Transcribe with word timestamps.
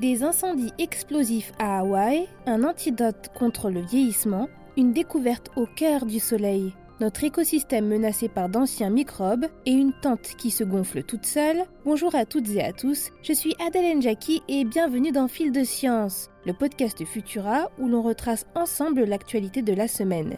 Des 0.00 0.22
incendies 0.22 0.72
explosifs 0.78 1.50
à 1.58 1.80
Hawaï, 1.80 2.28
un 2.46 2.62
antidote 2.62 3.30
contre 3.34 3.68
le 3.68 3.80
vieillissement, 3.80 4.48
une 4.76 4.92
découverte 4.92 5.50
au 5.56 5.66
cœur 5.66 6.06
du 6.06 6.20
soleil, 6.20 6.72
notre 7.00 7.24
écosystème 7.24 7.88
menacé 7.88 8.28
par 8.28 8.48
d'anciens 8.48 8.90
microbes 8.90 9.46
et 9.66 9.72
une 9.72 9.92
tente 9.92 10.36
qui 10.38 10.52
se 10.52 10.62
gonfle 10.62 11.02
toute 11.02 11.26
seule. 11.26 11.64
Bonjour 11.84 12.14
à 12.14 12.26
toutes 12.26 12.48
et 12.50 12.62
à 12.62 12.72
tous, 12.72 13.10
je 13.24 13.32
suis 13.32 13.56
Adèle 13.66 14.00
Jackie 14.00 14.40
et 14.46 14.64
bienvenue 14.64 15.10
dans 15.10 15.26
Fil 15.26 15.50
de 15.50 15.64
Science, 15.64 16.30
le 16.46 16.52
podcast 16.52 17.04
Futura 17.04 17.68
où 17.80 17.88
l'on 17.88 18.02
retrace 18.02 18.46
ensemble 18.54 19.02
l'actualité 19.02 19.62
de 19.62 19.72
la 19.72 19.88
semaine. 19.88 20.36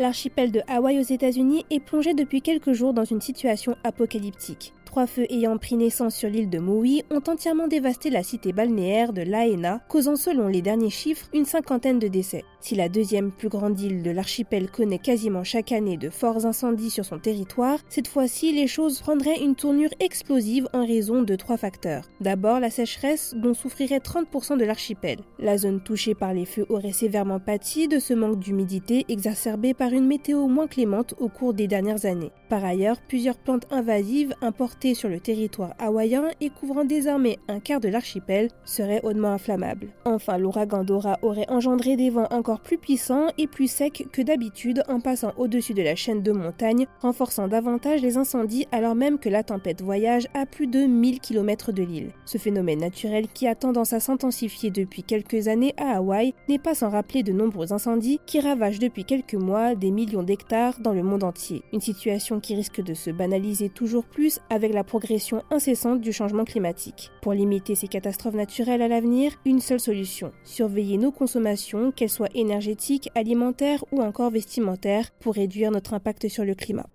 L'archipel 0.00 0.50
de 0.50 0.62
Hawaï 0.66 0.98
aux 0.98 1.02
États-Unis 1.02 1.66
est 1.70 1.78
plongé 1.78 2.14
depuis 2.14 2.42
quelques 2.42 2.72
jours 2.72 2.94
dans 2.94 3.04
une 3.04 3.20
situation 3.20 3.76
apocalyptique. 3.84 4.74
Trois 4.90 5.06
feux 5.06 5.32
ayant 5.32 5.56
pris 5.56 5.76
naissance 5.76 6.16
sur 6.16 6.28
l'île 6.28 6.50
de 6.50 6.58
Maui 6.58 7.04
ont 7.12 7.22
entièrement 7.30 7.68
dévasté 7.68 8.10
la 8.10 8.24
cité 8.24 8.52
balnéaire 8.52 9.12
de 9.12 9.22
Laena, 9.22 9.80
causant 9.88 10.16
selon 10.16 10.48
les 10.48 10.62
derniers 10.62 10.90
chiffres 10.90 11.28
une 11.32 11.44
cinquantaine 11.44 12.00
de 12.00 12.08
décès. 12.08 12.42
Si 12.58 12.74
la 12.74 12.88
deuxième 12.88 13.30
plus 13.30 13.48
grande 13.48 13.80
île 13.80 14.02
de 14.02 14.10
l'archipel 14.10 14.68
connaît 14.68 14.98
quasiment 14.98 15.44
chaque 15.44 15.70
année 15.70 15.96
de 15.96 16.10
forts 16.10 16.44
incendies 16.44 16.90
sur 16.90 17.04
son 17.04 17.20
territoire, 17.20 17.78
cette 17.88 18.08
fois-ci 18.08 18.52
les 18.52 18.66
choses 18.66 19.00
prendraient 19.00 19.40
une 19.40 19.54
tournure 19.54 19.94
explosive 20.00 20.66
en 20.72 20.84
raison 20.84 21.22
de 21.22 21.36
trois 21.36 21.56
facteurs. 21.56 22.10
D'abord 22.20 22.58
la 22.58 22.68
sécheresse 22.68 23.32
dont 23.36 23.54
souffrirait 23.54 23.98
30% 23.98 24.58
de 24.58 24.64
l'archipel. 24.64 25.20
La 25.38 25.56
zone 25.56 25.80
touchée 25.80 26.16
par 26.16 26.34
les 26.34 26.46
feux 26.46 26.66
aurait 26.68 26.90
sévèrement 26.90 27.38
pâti 27.38 27.86
de 27.86 28.00
ce 28.00 28.12
manque 28.12 28.40
d'humidité 28.40 29.04
exacerbé 29.08 29.72
par 29.72 29.92
une 29.92 30.08
météo 30.08 30.48
moins 30.48 30.66
clémente 30.66 31.14
au 31.20 31.28
cours 31.28 31.54
des 31.54 31.68
dernières 31.68 32.06
années. 32.06 32.32
Par 32.48 32.64
ailleurs, 32.64 33.00
plusieurs 33.06 33.38
plantes 33.38 33.68
invasives 33.70 34.34
importées 34.42 34.79
sur 34.80 35.08
le 35.08 35.20
territoire 35.20 35.74
hawaïen 35.78 36.30
et 36.40 36.48
couvrant 36.48 36.84
désormais 36.84 37.38
un 37.48 37.60
quart 37.60 37.80
de 37.80 37.88
l'archipel 37.88 38.48
serait 38.64 39.00
hautement 39.02 39.32
inflammable. 39.32 39.88
Enfin, 40.04 40.38
l'ouragan 40.38 40.84
Dora 40.84 41.18
aurait 41.22 41.48
engendré 41.50 41.96
des 41.96 42.08
vents 42.08 42.28
encore 42.30 42.60
plus 42.60 42.78
puissants 42.78 43.26
et 43.36 43.46
plus 43.46 43.70
secs 43.70 44.06
que 44.10 44.22
d'habitude 44.22 44.82
en 44.88 45.00
passant 45.00 45.32
au-dessus 45.36 45.74
de 45.74 45.82
la 45.82 45.96
chaîne 45.96 46.22
de 46.22 46.32
montagnes, 46.32 46.86
renforçant 47.00 47.46
davantage 47.46 48.00
les 48.00 48.16
incendies 48.16 48.66
alors 48.72 48.94
même 48.94 49.18
que 49.18 49.28
la 49.28 49.42
tempête 49.42 49.82
voyage 49.82 50.26
à 50.34 50.46
plus 50.46 50.66
de 50.66 50.80
1000 50.80 51.20
km 51.20 51.72
de 51.72 51.82
l'île. 51.82 52.12
Ce 52.24 52.38
phénomène 52.38 52.80
naturel 52.80 53.28
qui 53.28 53.46
a 53.46 53.54
tendance 53.54 53.92
à 53.92 54.00
s'intensifier 54.00 54.70
depuis 54.70 55.02
quelques 55.02 55.48
années 55.48 55.74
à 55.76 55.96
Hawaï 55.96 56.34
n'est 56.48 56.58
pas 56.58 56.74
sans 56.74 56.88
rappeler 56.88 57.22
de 57.22 57.32
nombreux 57.32 57.72
incendies 57.72 58.20
qui 58.24 58.40
ravagent 58.40 58.78
depuis 58.78 59.04
quelques 59.04 59.34
mois 59.34 59.74
des 59.74 59.90
millions 59.90 60.22
d'hectares 60.22 60.80
dans 60.80 60.92
le 60.94 61.02
monde 61.02 61.24
entier. 61.24 61.62
Une 61.72 61.80
situation 61.80 62.40
qui 62.40 62.54
risque 62.54 62.82
de 62.82 62.94
se 62.94 63.10
banaliser 63.10 63.68
toujours 63.68 64.04
plus 64.04 64.40
avec 64.48 64.69
la 64.72 64.84
progression 64.84 65.42
incessante 65.50 66.00
du 66.00 66.12
changement 66.12 66.44
climatique. 66.44 67.10
Pour 67.22 67.32
limiter 67.32 67.74
ces 67.74 67.88
catastrophes 67.88 68.34
naturelles 68.34 68.82
à 68.82 68.88
l'avenir, 68.88 69.32
une 69.44 69.60
seule 69.60 69.80
solution, 69.80 70.32
surveiller 70.44 70.98
nos 70.98 71.12
consommations, 71.12 71.92
qu'elles 71.92 72.10
soient 72.10 72.28
énergétiques, 72.34 73.10
alimentaires 73.14 73.84
ou 73.92 74.00
encore 74.00 74.30
vestimentaires, 74.30 75.10
pour 75.20 75.34
réduire 75.34 75.70
notre 75.70 75.94
impact 75.94 76.28
sur 76.28 76.44
le 76.44 76.54
climat. 76.54 76.86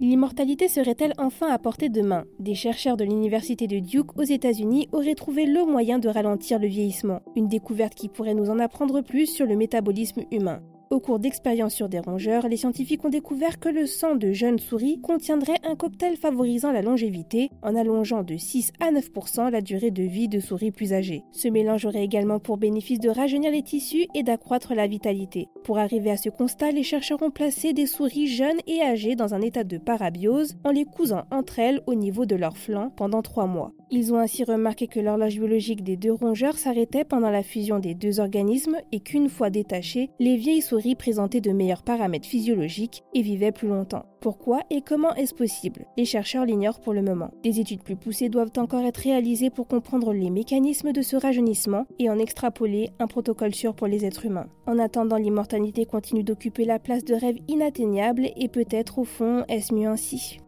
L'immortalité 0.00 0.66
serait-elle 0.66 1.14
enfin 1.16 1.46
à 1.46 1.60
portée 1.60 1.88
de 1.88 2.02
main? 2.02 2.24
Des 2.40 2.56
chercheurs 2.56 2.96
de 2.96 3.04
l'université 3.04 3.68
de 3.68 3.78
Duke 3.78 4.18
aux 4.18 4.24
États-Unis 4.24 4.88
auraient 4.90 5.14
trouvé 5.14 5.46
le 5.46 5.64
moyen 5.64 6.00
de 6.00 6.08
ralentir 6.08 6.58
le 6.58 6.66
vieillissement, 6.66 7.20
une 7.36 7.46
découverte 7.46 7.94
qui 7.94 8.08
pourrait 8.08 8.34
nous 8.34 8.50
en 8.50 8.58
apprendre 8.58 9.00
plus 9.00 9.26
sur 9.26 9.46
le 9.46 9.54
métabolisme 9.54 10.22
humain. 10.32 10.60
Au 10.92 11.00
cours 11.00 11.18
d'expériences 11.18 11.72
sur 11.72 11.88
des 11.88 12.00
rongeurs, 12.00 12.48
les 12.48 12.58
scientifiques 12.58 13.02
ont 13.02 13.08
découvert 13.08 13.58
que 13.58 13.70
le 13.70 13.86
sang 13.86 14.14
de 14.14 14.32
jeunes 14.32 14.58
souris 14.58 15.00
contiendrait 15.00 15.56
un 15.64 15.74
cocktail 15.74 16.18
favorisant 16.18 16.70
la 16.70 16.82
longévité 16.82 17.48
en 17.62 17.74
allongeant 17.74 18.22
de 18.22 18.36
6 18.36 18.72
à 18.78 18.92
9% 18.92 19.50
la 19.50 19.62
durée 19.62 19.90
de 19.90 20.02
vie 20.02 20.28
de 20.28 20.38
souris 20.38 20.70
plus 20.70 20.92
âgées. 20.92 21.24
Ce 21.32 21.48
mélange 21.48 21.86
aurait 21.86 22.04
également 22.04 22.40
pour 22.40 22.58
bénéfice 22.58 23.00
de 23.00 23.08
rajeunir 23.08 23.52
les 23.52 23.62
tissus 23.62 24.06
et 24.14 24.22
d'accroître 24.22 24.74
la 24.74 24.86
vitalité. 24.86 25.48
Pour 25.64 25.78
arriver 25.78 26.10
à 26.10 26.18
ce 26.18 26.28
constat, 26.28 26.72
les 26.72 26.82
chercheurs 26.82 27.22
ont 27.22 27.30
placé 27.30 27.72
des 27.72 27.86
souris 27.86 28.26
jeunes 28.26 28.60
et 28.66 28.82
âgées 28.82 29.16
dans 29.16 29.32
un 29.32 29.40
état 29.40 29.64
de 29.64 29.78
parabiose 29.78 30.56
en 30.62 30.72
les 30.72 30.84
cousant 30.84 31.22
entre 31.30 31.58
elles 31.58 31.80
au 31.86 31.94
niveau 31.94 32.26
de 32.26 32.36
leurs 32.36 32.58
flancs 32.58 32.92
pendant 32.96 33.22
trois 33.22 33.46
mois. 33.46 33.72
Ils 33.90 34.12
ont 34.12 34.18
ainsi 34.18 34.44
remarqué 34.44 34.88
que 34.88 35.00
l'horloge 35.00 35.34
biologique 35.34 35.84
des 35.84 35.96
deux 35.96 36.12
rongeurs 36.12 36.56
s'arrêtait 36.56 37.04
pendant 37.04 37.30
la 37.30 37.42
fusion 37.42 37.78
des 37.78 37.94
deux 37.94 38.20
organismes 38.20 38.78
et 38.90 39.00
qu'une 39.00 39.28
fois 39.28 39.50
détachées, 39.50 40.10
les 40.18 40.36
vieilles 40.36 40.62
souris 40.62 40.81
présentaient 40.96 41.40
de 41.40 41.52
meilleurs 41.52 41.82
paramètres 41.82 42.28
physiologiques 42.28 43.02
et 43.14 43.22
vivaient 43.22 43.52
plus 43.52 43.68
longtemps. 43.68 44.04
Pourquoi 44.20 44.60
et 44.70 44.82
comment 44.82 45.14
est-ce 45.14 45.34
possible? 45.34 45.86
Les 45.96 46.04
chercheurs 46.04 46.44
l'ignorent 46.44 46.80
pour 46.80 46.92
le 46.92 47.02
moment. 47.02 47.30
Des 47.42 47.58
études 47.60 47.82
plus 47.82 47.96
poussées 47.96 48.28
doivent 48.28 48.52
encore 48.56 48.82
être 48.82 48.98
réalisées 48.98 49.50
pour 49.50 49.66
comprendre 49.66 50.12
les 50.12 50.30
mécanismes 50.30 50.92
de 50.92 51.02
ce 51.02 51.16
rajeunissement 51.16 51.86
et 51.98 52.10
en 52.10 52.18
extrapoler 52.18 52.90
un 52.98 53.06
protocole 53.06 53.54
sûr 53.54 53.74
pour 53.74 53.86
les 53.86 54.04
êtres 54.04 54.26
humains. 54.26 54.48
En 54.66 54.78
attendant, 54.78 55.16
l'immortalité 55.16 55.86
continue 55.86 56.22
d'occuper 56.22 56.64
la 56.64 56.78
place 56.78 57.04
de 57.04 57.14
rêve 57.14 57.38
inatteignable 57.48 58.28
et 58.36 58.48
peut-être 58.48 58.98
au 58.98 59.04
fond 59.04 59.44
est-ce 59.48 59.74
mieux 59.74 59.88
ainsi? 59.88 60.38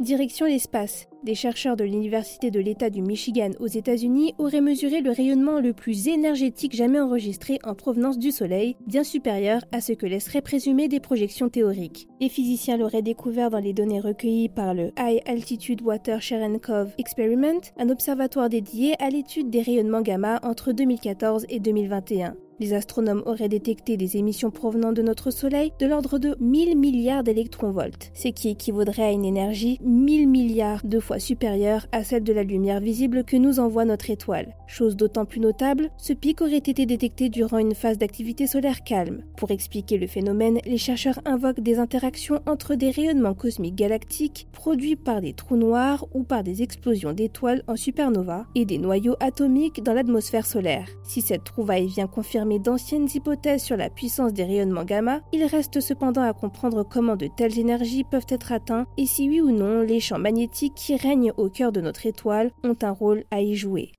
Direction 0.00 0.44
l'espace. 0.44 1.06
Des 1.24 1.34
chercheurs 1.34 1.74
de 1.74 1.82
l'Université 1.82 2.50
de 2.50 2.60
l'État 2.60 2.90
du 2.90 3.00
Michigan 3.00 3.52
aux 3.60 3.66
États-Unis 3.66 4.34
auraient 4.36 4.60
mesuré 4.60 5.00
le 5.00 5.10
rayonnement 5.10 5.58
le 5.58 5.72
plus 5.72 6.08
énergétique 6.08 6.76
jamais 6.76 7.00
enregistré 7.00 7.58
en 7.64 7.74
provenance 7.74 8.18
du 8.18 8.30
Soleil, 8.30 8.76
bien 8.86 9.04
supérieur 9.04 9.62
à 9.72 9.80
ce 9.80 9.94
que 9.94 10.04
laisseraient 10.04 10.42
présumer 10.42 10.88
des 10.88 11.00
projections 11.00 11.48
théoriques. 11.48 12.08
Les 12.20 12.28
physiciens 12.28 12.76
l'auraient 12.76 13.00
découvert 13.00 13.48
dans 13.48 13.58
les 13.58 13.72
données 13.72 14.00
recueillies 14.00 14.50
par 14.50 14.74
le 14.74 14.92
High 14.98 15.22
Altitude 15.24 15.80
Water 15.80 16.20
Cherenkov 16.20 16.92
Experiment, 16.98 17.62
un 17.78 17.88
observatoire 17.88 18.50
dédié 18.50 19.02
à 19.02 19.08
l'étude 19.08 19.48
des 19.48 19.62
rayonnements 19.62 20.02
gamma 20.02 20.40
entre 20.42 20.72
2014 20.72 21.46
et 21.48 21.58
2021. 21.58 22.36
Les 22.58 22.72
astronomes 22.72 23.22
auraient 23.26 23.50
détecté 23.50 23.98
des 23.98 24.16
émissions 24.16 24.50
provenant 24.50 24.92
de 24.92 25.02
notre 25.02 25.30
Soleil 25.30 25.72
de 25.78 25.84
l'ordre 25.84 26.18
de 26.18 26.36
1000 26.40 26.78
milliards 26.78 27.22
d'électronvolts, 27.22 28.10
ce 28.14 28.28
qui 28.28 28.48
équivaudrait 28.48 29.02
à 29.02 29.12
une 29.12 29.26
énergie 29.26 29.78
1000 29.84 30.26
milliards 30.26 30.80
de 30.82 30.98
fois 30.98 31.18
supérieure 31.18 31.86
à 31.92 32.02
celle 32.02 32.24
de 32.24 32.32
la 32.32 32.44
lumière 32.44 32.80
visible 32.80 33.24
que 33.24 33.36
nous 33.36 33.60
envoie 33.60 33.84
notre 33.84 34.08
étoile. 34.08 34.54
Chose 34.66 34.96
d'autant 34.96 35.26
plus 35.26 35.40
notable, 35.40 35.90
ce 35.98 36.14
pic 36.14 36.40
aurait 36.40 36.56
été 36.56 36.86
détecté 36.86 37.28
durant 37.28 37.58
une 37.58 37.74
phase 37.74 37.98
d'activité 37.98 38.46
solaire 38.46 38.84
calme. 38.84 39.22
Pour 39.36 39.50
expliquer 39.50 39.98
le 39.98 40.06
phénomène, 40.06 40.58
les 40.64 40.78
chercheurs 40.78 41.20
invoquent 41.26 41.60
des 41.60 41.78
interactions 41.78 42.40
entre 42.46 42.74
des 42.74 42.90
rayonnements 42.90 43.34
cosmiques 43.34 43.76
galactiques 43.76 44.48
produits 44.52 44.96
par 44.96 45.20
des 45.20 45.34
trous 45.34 45.56
noirs 45.56 46.06
ou 46.14 46.22
par 46.22 46.42
des 46.42 46.62
explosions 46.62 47.12
d'étoiles 47.12 47.62
en 47.66 47.76
supernova 47.76 48.46
et 48.54 48.64
des 48.64 48.78
noyaux 48.78 49.16
atomiques 49.20 49.82
dans 49.82 49.92
l'atmosphère 49.92 50.46
solaire. 50.46 50.88
Si 51.04 51.20
cette 51.20 51.44
trouvaille 51.44 51.88
vient 51.88 52.06
confirmer 52.06 52.45
d'anciennes 52.58 53.08
hypothèses 53.12 53.62
sur 53.62 53.76
la 53.76 53.90
puissance 53.90 54.32
des 54.32 54.44
rayonnements 54.44 54.84
gamma, 54.84 55.20
il 55.32 55.44
reste 55.44 55.80
cependant 55.80 56.22
à 56.22 56.32
comprendre 56.32 56.82
comment 56.82 57.16
de 57.16 57.26
telles 57.26 57.58
énergies 57.58 58.04
peuvent 58.04 58.26
être 58.28 58.52
atteintes 58.52 58.88
et 58.96 59.06
si 59.06 59.28
oui 59.28 59.40
ou 59.40 59.50
non 59.50 59.82
les 59.82 60.00
champs 60.00 60.18
magnétiques 60.18 60.74
qui 60.74 60.96
règnent 60.96 61.32
au 61.36 61.48
cœur 61.48 61.72
de 61.72 61.80
notre 61.80 62.06
étoile 62.06 62.50
ont 62.64 62.76
un 62.82 62.90
rôle 62.90 63.24
à 63.30 63.40
y 63.40 63.54
jouer. 63.54 63.92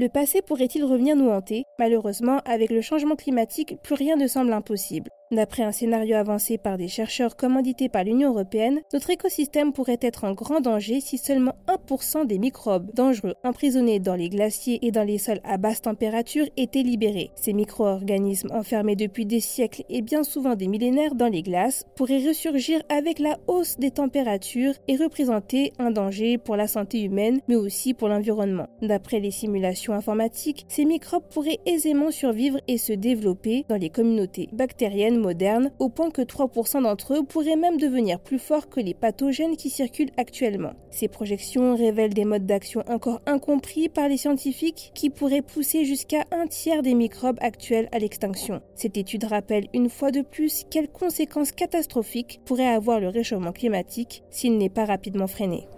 Le 0.00 0.08
passé 0.08 0.42
pourrait-il 0.42 0.84
revenir 0.84 1.16
nous 1.16 1.28
hanter? 1.28 1.64
Malheureusement, 1.80 2.40
avec 2.44 2.70
le 2.70 2.80
changement 2.80 3.16
climatique, 3.16 3.74
plus 3.82 3.96
rien 3.96 4.14
ne 4.14 4.28
semble 4.28 4.52
impossible. 4.52 5.10
D'après 5.30 5.62
un 5.62 5.72
scénario 5.72 6.16
avancé 6.16 6.56
par 6.56 6.78
des 6.78 6.88
chercheurs 6.88 7.36
commandités 7.36 7.90
par 7.90 8.02
l'Union 8.02 8.30
européenne, 8.30 8.80
notre 8.94 9.10
écosystème 9.10 9.74
pourrait 9.74 9.98
être 10.00 10.24
en 10.24 10.32
grand 10.32 10.62
danger 10.62 11.00
si 11.00 11.18
seulement 11.18 11.54
1% 11.66 12.26
des 12.26 12.38
microbes 12.38 12.90
dangereux 12.94 13.34
emprisonnés 13.44 14.00
dans 14.00 14.14
les 14.14 14.30
glaciers 14.30 14.78
et 14.86 14.90
dans 14.90 15.02
les 15.02 15.18
sols 15.18 15.40
à 15.44 15.58
basse 15.58 15.82
température 15.82 16.46
étaient 16.56 16.82
libérés. 16.82 17.30
Ces 17.34 17.52
micro-organismes 17.52 18.50
enfermés 18.52 18.96
depuis 18.96 19.26
des 19.26 19.40
siècles 19.40 19.84
et 19.90 20.00
bien 20.00 20.22
souvent 20.22 20.54
des 20.54 20.66
millénaires 20.66 21.14
dans 21.14 21.28
les 21.28 21.42
glaces 21.42 21.84
pourraient 21.94 22.26
ressurgir 22.26 22.80
avec 22.88 23.18
la 23.18 23.36
hausse 23.48 23.76
des 23.76 23.90
températures 23.90 24.74
et 24.88 24.96
représenter 24.96 25.74
un 25.78 25.90
danger 25.90 26.38
pour 26.38 26.56
la 26.56 26.68
santé 26.68 27.02
humaine 27.02 27.40
mais 27.48 27.56
aussi 27.56 27.92
pour 27.92 28.08
l'environnement. 28.08 28.68
D'après 28.80 29.20
les 29.20 29.30
simulations 29.30 29.92
informatiques, 29.92 30.64
ces 30.68 30.86
microbes 30.86 31.28
pourraient 31.30 31.60
aisément 31.66 32.10
survivre 32.10 32.60
et 32.66 32.78
se 32.78 32.94
développer 32.94 33.66
dans 33.68 33.76
les 33.76 33.90
communautés 33.90 34.48
bactériennes 34.52 35.17
moderne, 35.18 35.70
au 35.78 35.88
point 35.88 36.10
que 36.10 36.22
3% 36.22 36.82
d'entre 36.82 37.14
eux 37.14 37.22
pourraient 37.24 37.56
même 37.56 37.78
devenir 37.78 38.20
plus 38.20 38.38
forts 38.38 38.68
que 38.68 38.80
les 38.80 38.94
pathogènes 38.94 39.56
qui 39.56 39.70
circulent 39.70 40.12
actuellement. 40.16 40.72
Ces 40.90 41.08
projections 41.08 41.76
révèlent 41.76 42.14
des 42.14 42.24
modes 42.24 42.46
d'action 42.46 42.82
encore 42.88 43.20
incompris 43.26 43.88
par 43.88 44.08
les 44.08 44.16
scientifiques 44.16 44.92
qui 44.94 45.10
pourraient 45.10 45.42
pousser 45.42 45.84
jusqu'à 45.84 46.24
un 46.30 46.46
tiers 46.46 46.82
des 46.82 46.94
microbes 46.94 47.38
actuels 47.40 47.88
à 47.92 47.98
l'extinction. 47.98 48.62
Cette 48.74 48.96
étude 48.96 49.24
rappelle 49.24 49.68
une 49.74 49.90
fois 49.90 50.10
de 50.10 50.22
plus 50.22 50.64
quelles 50.70 50.90
conséquences 50.90 51.52
catastrophiques 51.52 52.40
pourrait 52.44 52.68
avoir 52.68 53.00
le 53.00 53.08
réchauffement 53.08 53.52
climatique 53.52 54.22
s'il 54.30 54.58
n'est 54.58 54.68
pas 54.68 54.84
rapidement 54.84 55.26
freiné. 55.26 55.68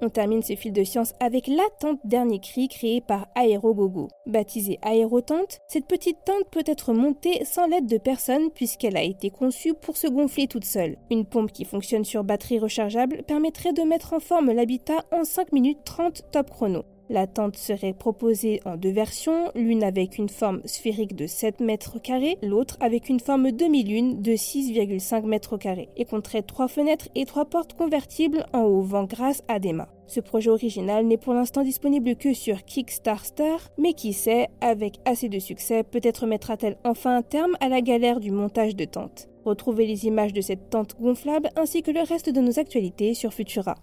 On 0.00 0.08
termine 0.10 0.42
ce 0.42 0.54
fil 0.54 0.72
de 0.72 0.84
science 0.84 1.14
avec 1.18 1.48
la 1.48 1.64
tente 1.80 1.98
dernier 2.04 2.38
cri 2.38 2.68
créée 2.68 3.00
par 3.00 3.26
Aerogogo. 3.34 4.08
Baptisée 4.26 4.78
Aérotente, 4.82 5.58
cette 5.66 5.86
petite 5.86 6.18
tente 6.24 6.48
peut 6.50 6.62
être 6.66 6.92
montée 6.92 7.44
sans 7.44 7.66
l'aide 7.66 7.86
de 7.86 7.98
personne 7.98 8.50
puisqu'elle 8.50 8.96
a 8.96 9.02
été 9.02 9.30
conçue 9.30 9.74
pour 9.74 9.96
se 9.96 10.06
gonfler 10.06 10.46
toute 10.46 10.64
seule. 10.64 10.96
Une 11.10 11.24
pompe 11.24 11.52
qui 11.52 11.64
fonctionne 11.64 12.04
sur 12.04 12.22
batterie 12.22 12.60
rechargeable 12.60 13.24
permettrait 13.26 13.72
de 13.72 13.82
mettre 13.82 14.12
en 14.12 14.20
forme 14.20 14.52
l'habitat 14.52 15.04
en 15.10 15.24
5 15.24 15.52
minutes 15.52 15.84
30 15.84 16.30
top 16.30 16.50
chrono. 16.50 16.84
La 17.10 17.26
tente 17.26 17.56
serait 17.56 17.94
proposée 17.94 18.60
en 18.66 18.76
deux 18.76 18.90
versions, 18.90 19.50
l'une 19.54 19.82
avec 19.82 20.18
une 20.18 20.28
forme 20.28 20.60
sphérique 20.66 21.16
de 21.16 21.26
7 21.26 21.60
mètres 21.60 21.98
carrés, 21.98 22.36
l'autre 22.42 22.76
avec 22.80 23.08
une 23.08 23.20
forme 23.20 23.50
demi-lune 23.50 24.20
de 24.20 24.32
6,5 24.32 25.24
mètres 25.24 25.56
carrés, 25.56 25.88
et 25.96 26.04
compterait 26.04 26.42
trois 26.42 26.68
fenêtres 26.68 27.08
et 27.14 27.24
trois 27.24 27.46
portes 27.46 27.72
convertibles 27.72 28.44
en 28.52 28.64
haut 28.64 28.82
vent 28.82 29.04
grâce 29.04 29.42
à 29.48 29.58
des 29.58 29.72
mâts. 29.72 29.88
Ce 30.06 30.20
projet 30.20 30.50
original 30.50 31.06
n'est 31.06 31.16
pour 31.16 31.32
l'instant 31.32 31.62
disponible 31.62 32.14
que 32.14 32.34
sur 32.34 32.62
Kickstarter, 32.64 33.56
mais 33.78 33.94
qui 33.94 34.12
sait, 34.12 34.48
avec 34.60 34.98
assez 35.06 35.30
de 35.30 35.38
succès, 35.38 35.84
peut-être 35.84 36.26
mettra-t-elle 36.26 36.76
enfin 36.84 37.16
un 37.16 37.22
terme 37.22 37.56
à 37.60 37.70
la 37.70 37.80
galère 37.80 38.20
du 38.20 38.30
montage 38.30 38.76
de 38.76 38.84
tentes. 38.84 39.28
Retrouvez 39.46 39.86
les 39.86 40.04
images 40.06 40.34
de 40.34 40.42
cette 40.42 40.68
tente 40.68 40.96
gonflable 41.00 41.48
ainsi 41.56 41.82
que 41.82 41.90
le 41.90 42.00
reste 42.00 42.28
de 42.28 42.40
nos 42.40 42.58
actualités 42.58 43.14
sur 43.14 43.32
Futura. 43.32 43.76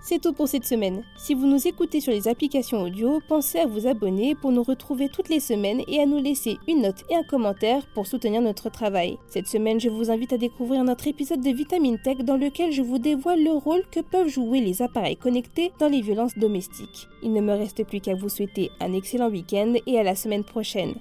C'est 0.00 0.20
tout 0.20 0.32
pour 0.32 0.48
cette 0.48 0.64
semaine. 0.64 1.02
Si 1.16 1.34
vous 1.34 1.46
nous 1.46 1.66
écoutez 1.66 2.00
sur 2.00 2.12
les 2.12 2.28
applications 2.28 2.82
audio, 2.82 3.20
pensez 3.28 3.58
à 3.58 3.66
vous 3.66 3.86
abonner 3.86 4.34
pour 4.36 4.52
nous 4.52 4.62
retrouver 4.62 5.08
toutes 5.08 5.28
les 5.28 5.40
semaines 5.40 5.82
et 5.88 6.00
à 6.00 6.06
nous 6.06 6.22
laisser 6.22 6.56
une 6.68 6.82
note 6.82 7.04
et 7.10 7.16
un 7.16 7.24
commentaire 7.24 7.84
pour 7.94 8.06
soutenir 8.06 8.40
notre 8.40 8.70
travail. 8.70 9.18
Cette 9.26 9.48
semaine, 9.48 9.80
je 9.80 9.88
vous 9.88 10.10
invite 10.10 10.32
à 10.32 10.38
découvrir 10.38 10.84
notre 10.84 11.08
épisode 11.08 11.40
de 11.40 11.50
Vitamine 11.50 11.98
Tech 11.98 12.18
dans 12.18 12.36
lequel 12.36 12.72
je 12.72 12.82
vous 12.82 12.98
dévoile 12.98 13.42
le 13.42 13.50
rôle 13.52 13.82
que 13.90 14.00
peuvent 14.00 14.28
jouer 14.28 14.60
les 14.60 14.82
appareils 14.82 15.16
connectés 15.16 15.72
dans 15.80 15.88
les 15.88 16.00
violences 16.00 16.38
domestiques. 16.38 17.08
Il 17.22 17.32
ne 17.32 17.40
me 17.40 17.52
reste 17.52 17.84
plus 17.84 18.00
qu'à 18.00 18.14
vous 18.14 18.28
souhaiter 18.28 18.70
un 18.80 18.92
excellent 18.92 19.28
week-end 19.28 19.74
et 19.86 19.98
à 19.98 20.04
la 20.04 20.14
semaine 20.14 20.44
prochaine. 20.44 20.94